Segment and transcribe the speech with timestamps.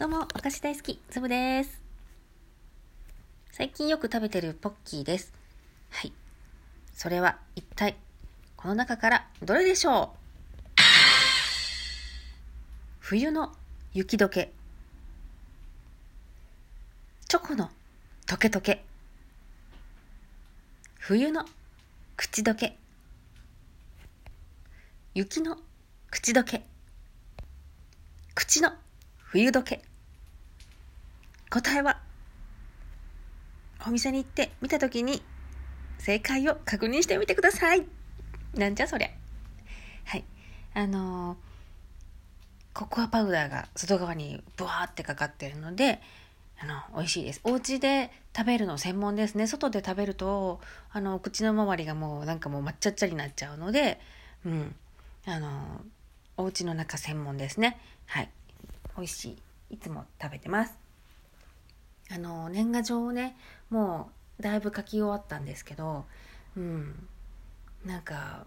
[0.00, 1.78] どうも、お菓子大好き、つぶです。
[3.52, 5.34] 最近よく食べてるポッキーです。
[5.90, 6.12] はい。
[6.94, 7.96] それは一体、
[8.56, 10.80] この中からどれでしょう？
[13.00, 13.52] 冬の
[13.92, 14.52] 雪解け。
[17.28, 17.68] チョコの
[18.26, 18.82] トケトケ。
[20.94, 21.44] 冬の
[22.16, 22.78] 口どけ。
[25.12, 25.58] 雪の
[26.10, 26.64] 口どけ。
[28.34, 28.72] 口の
[29.18, 29.82] 冬どけ。
[31.50, 32.00] 答えは、
[33.86, 35.22] お店に行って見たときに
[35.98, 37.86] 正解を確認してみてください。
[38.54, 39.08] なんじゃそりゃ。
[40.04, 40.24] はい。
[40.74, 41.50] あのー
[42.72, 46.00] ココアパウダーが外側にブワーってかかってるので、
[46.60, 47.40] あの、美味しいです。
[47.42, 49.46] お家で食べるの専門ですね。
[49.48, 50.60] 外で食べると、
[50.92, 54.00] あの、口の周りがもうなんかもう抹茶っちゃになっちゃうので、
[54.46, 54.74] うん。
[55.26, 55.80] あの、
[56.36, 57.78] お家の中専門ですね。
[58.06, 58.30] はい。
[58.96, 59.24] 美味し
[59.70, 59.74] い。
[59.74, 60.79] いつも食べてます。
[62.12, 63.36] あの、年賀状をね、
[63.70, 66.04] もうだいぶ書き終わったんですけど、
[66.56, 67.08] うん。
[67.84, 68.46] なんか、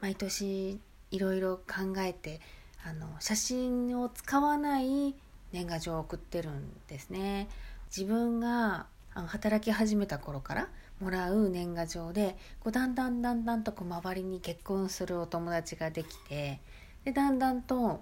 [0.00, 2.40] 毎年いろいろ考えて、
[2.84, 5.14] あの、写真を使わない
[5.52, 7.48] 年賀状を送ってるんですね。
[7.96, 10.68] 自分が働き始めた頃から
[11.00, 16.60] もらう年賀状でこうだんだんだんだんとこう周りに結婚するお友達ができて
[17.04, 18.00] でだんだんと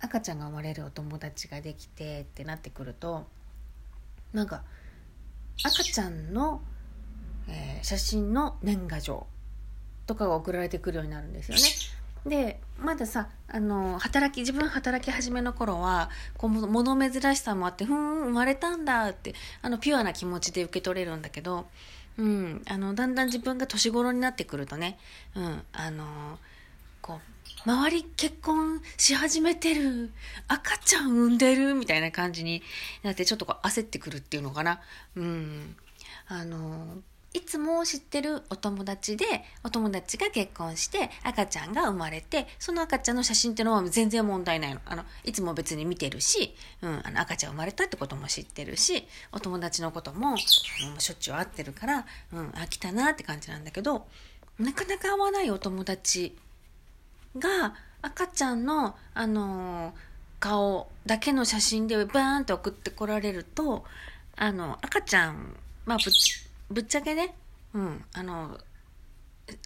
[0.00, 3.26] 赤ちゃんが生まれるお友達ができてってなってくると
[4.32, 4.62] なんか
[5.64, 6.62] 赤ちゃんの、
[7.48, 9.28] えー写真の年賀状
[10.06, 11.62] とかが送られてくるようになるんですよね。
[12.28, 21.66] でまださあの働き自分働き始めの頃はこう物珍しさもあってふん生まれたんだってあのピュアな気持ちで受け取れるんだけど、
[22.18, 24.98] うん、あのだんだん自分が年頃になってくるとね、
[25.36, 26.55] うん、あのこう
[27.66, 30.12] 周り結婚し始めてる。
[30.46, 32.62] 赤ちゃん産んでるみたいな感じに
[33.02, 34.80] なってちょっとこう焦ってくるっていうのかな。
[35.16, 35.74] うん、
[36.28, 36.98] あの
[37.34, 39.26] いつも知ってるお友達で
[39.64, 44.80] お友達が結婚して赤ちゃんが生まれてその赤ちゃんの写真っていうのは全然問題ないの。
[44.86, 50.36] あのいつも別に見てるし、うん、あの赤ちゃん生まれたってことも知ってるしお友達のこともあの
[51.00, 54.06] しょっちゅう会ってるから、うん、あ来たなって感じなんだけど
[54.60, 56.38] なかなか会わないお友達。
[57.38, 60.06] が赤ちゃんの、あのー
[60.38, 63.84] 顔だけの写真でバーンと送ってこられると
[64.36, 66.14] あの赤ちゃんまあぶっ
[66.70, 67.34] ぶっちゃけね、
[67.74, 68.58] うん、あの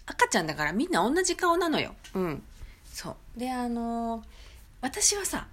[0.05, 1.95] 赤ちゃんだからみんな同じ顔なのよ。
[2.13, 2.43] うん、
[2.85, 4.23] そうであの
[4.81, 5.47] 私はさ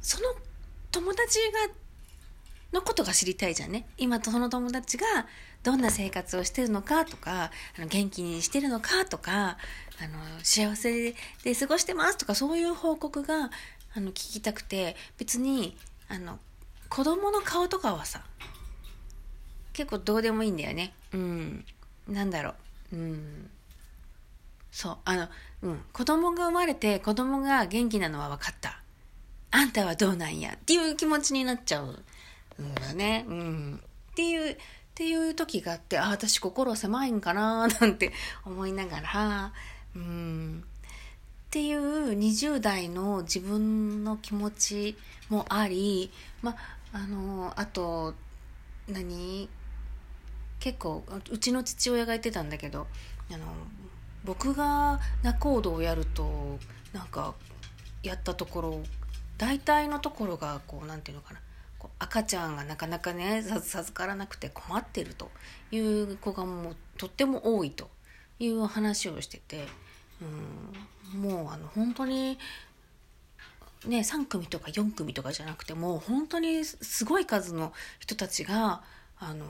[0.00, 0.28] その
[0.90, 1.74] 友達が
[2.72, 3.86] のことが知りたいじゃんね。
[3.98, 5.06] 今とその友達が
[5.62, 9.58] どんな生活をしてるのかとかあの元気にしてるのかとか
[10.00, 13.50] あの幸せで過ごしてますとかそういう報告が
[13.94, 15.76] あの聞きたくて別に
[16.08, 16.38] あの
[16.88, 18.22] 子供の顔とかはさ
[19.72, 20.92] 結構どうでもいいんだよね。
[21.12, 21.64] うん。
[22.08, 22.54] なんだろ
[22.92, 22.96] う。
[22.96, 23.50] うん。
[24.70, 24.96] そう。
[25.04, 25.28] あの
[25.62, 25.80] うん。
[25.92, 28.82] 子供が生まれて子供が元気なのは分かった。
[29.50, 32.02] あんたはどうなんやっていう気持ちになっちゃう。
[32.60, 33.24] んね。
[33.28, 33.80] うん。
[34.12, 34.56] っていうっ
[34.94, 38.12] ていう時があってあ私心狭いんかな なんて
[38.44, 39.52] 思いながら
[39.96, 40.64] うん。
[41.46, 44.96] っていう20代の自分の気持ち
[45.28, 46.10] もあり
[46.42, 46.56] まあ
[46.92, 48.14] あのあと
[48.88, 49.48] 何？
[50.60, 52.86] 結構うちの父親が言ってたんだけど
[53.32, 53.46] あの
[54.24, 56.58] 僕が仲人をやると
[56.92, 57.34] なんか
[58.04, 58.80] やったところ
[59.38, 61.40] 大体のところがこうなんていうのかな。
[62.02, 65.30] 赤ちゃんがなかなかね授からなくて困ってると
[65.70, 67.90] いう子がもうとっても多いと
[68.38, 69.66] いう話をしてて、
[71.14, 72.38] うん、もうあの本当に
[73.86, 78.82] ね、3組とか4組とかじゃなくてもう本当にすごい数の人たちが
[79.18, 79.44] あの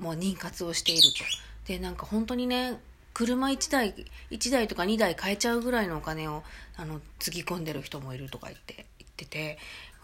[0.00, 1.24] もう妊活をしていると。
[1.66, 2.80] でなんか本当にね
[3.14, 3.94] 車1台
[4.30, 6.42] 1台とか2台買えちゃうぐらいのお金を
[6.76, 9.58] あのつぎ込んでる人もいるとか言って言ってて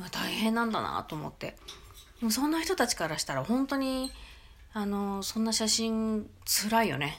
[0.09, 1.57] 大変なんだなと思って。
[2.21, 4.13] でもそんな人たちからしたら本当に
[4.73, 7.19] あのそんな写真辛いよね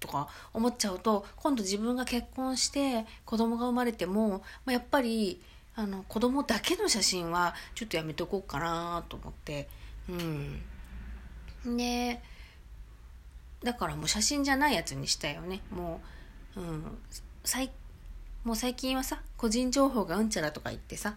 [0.00, 5.40] とか思っちゃうと今度自分が結婚して子供が生まれても、ま、やっぱり
[5.76, 9.68] あの子供だけの写真はちょっとやめとこうかなと思って。
[10.08, 10.62] うん。
[11.76, 12.20] で
[13.62, 15.60] だからもう写真じゃないやつにしたよね。
[15.70, 16.00] も
[16.56, 16.98] う,、うん、
[17.44, 17.70] さい
[18.42, 21.16] もう最近はさ個人情報がうんちゃらとか言ってさ、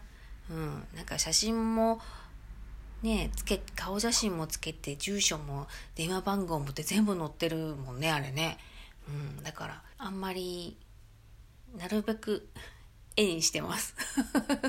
[0.50, 2.00] うん、なんか写真も
[3.02, 8.58] ねつけ顔写真もつけて住所も電話番号もって全部載ってるもんねあれね、
[9.08, 10.78] うん、だからあんまり
[11.78, 12.48] なるべく
[13.16, 13.96] 絵にしてます。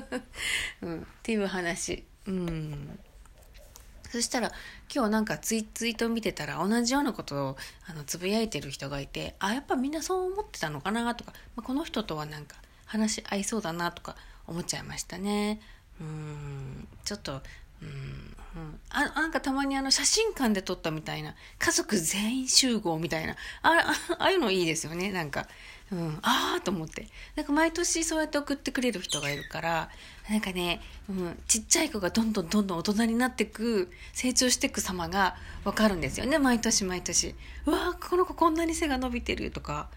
[0.82, 2.04] うん、っていう話。
[2.26, 2.98] うん。
[4.10, 4.52] そしたら
[4.94, 7.56] 今日なんかツイツイート見てたら同じようなことを
[7.88, 12.56] あのつぶやいてる人がいてあやっぱみんなそう思ってたのかなとか、まあ、この人とはなんか
[12.94, 14.14] 話合いそうだなとか
[14.46, 15.60] 思っちゃいましたね。
[16.00, 17.40] うんちょっと
[17.82, 25.48] うん、うん、あなんかたまにあの写真館で撮ったみたいな家族全員集合みたいなあ ああいうのいいですよねなんか、
[25.90, 27.08] うん、ああと思って。
[27.34, 29.90] なんか毎年そうやって送ってくれる人がいるから
[30.30, 37.34] なんかね、うん、ちっちゃい子がどんどんどんどん大人になっていく成長していく様がわかるんですよね毎年毎年。
[37.66, 39.88] うわこの子こんなに背が伸びてるとか。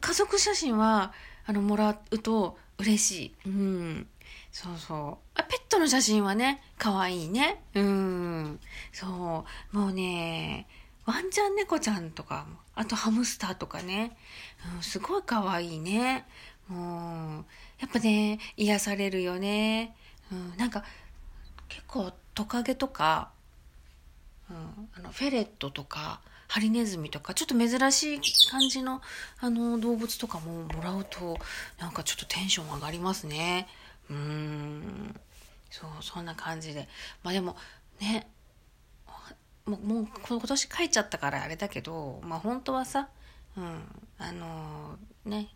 [0.00, 1.12] 家族写真は
[1.46, 3.34] あのもらうと嬉しい。
[3.46, 4.06] うん
[4.54, 5.40] そうそう。
[5.40, 7.60] あ、ペットの写真はね、可愛いね。
[7.74, 8.60] うん。
[8.92, 9.76] そう。
[9.76, 10.68] もうね、
[11.06, 12.46] ワンちゃん猫ちゃんとか、
[12.76, 14.16] あとハムスターとかね。
[14.76, 16.24] うん、すごい可愛いね。
[16.68, 17.44] もう、
[17.80, 19.96] やっぱね、癒されるよね。
[20.30, 20.84] うん、なんか、
[21.68, 23.32] 結構トカゲとか、
[24.50, 28.20] うん、あのフェレットとか、ハリネズミとかちょっと珍しい
[28.50, 29.00] 感じの
[29.40, 31.38] あの動物とかももらうと
[31.80, 33.66] なんかちょっとテンション上がりますね。
[34.10, 35.18] うん。
[35.70, 36.88] そうそんな感じで。
[37.22, 37.56] まあでも
[38.00, 38.28] ね。
[39.66, 43.08] もうもう今年書いちゃったからあれだけどまあ本当はさ、
[43.56, 43.80] うん、
[44.18, 45.48] あのー、ね。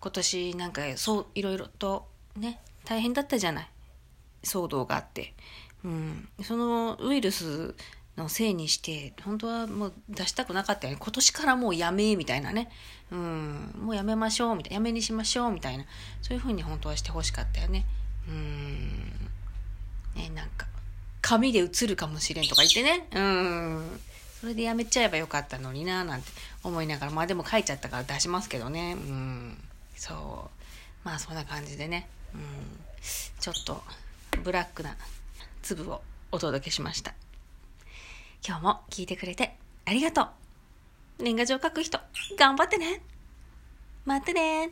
[0.00, 2.60] 今年なんかそういろいろとね。
[2.84, 3.68] 大変だったじゃない。
[4.42, 5.32] 騒動があって、
[5.84, 7.74] うん、そのウイルス
[8.16, 10.98] のせいにして本当はもう出したくなかったよね。
[11.00, 12.70] 今年からもうやめみたいなね、
[13.10, 14.74] うん、もうやめましょうみたいな。
[14.76, 15.84] やめにしましょうみたいな。
[16.22, 17.84] そういうふうに本当はしてほしかったよね。
[18.28, 18.98] うん。
[20.14, 20.66] ねなんか
[21.20, 23.08] 紙で写るかもしれんとか言ってね。
[23.14, 24.00] うん。
[24.40, 26.28] それでやめちゃえばよかったのにななんて
[26.62, 28.94] 思いながらまあでも書いちゃったから出しますけどね。
[28.94, 29.58] うん。
[29.96, 30.18] そう。
[31.04, 32.08] まあそんな感じでね。
[32.32, 32.40] うん。
[33.40, 33.82] ちょっと
[34.44, 34.96] ブラックな
[35.64, 37.14] 粒をお届けしました
[38.46, 39.56] 今日も聞いてくれて
[39.86, 40.28] ありがとう。
[41.22, 41.98] 年賀状書く人、
[42.38, 43.02] 頑張ってね。
[44.04, 44.70] またね